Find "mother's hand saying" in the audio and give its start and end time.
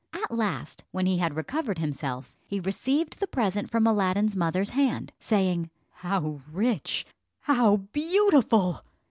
4.35-5.69